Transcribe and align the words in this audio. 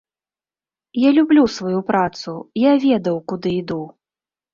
Я 1.01 1.09
люблю 1.17 1.43
сваю 1.57 1.81
працу, 1.89 2.33
я 2.61 2.73
ведаў, 2.87 3.21
куды 3.33 3.53
іду. 3.61 3.79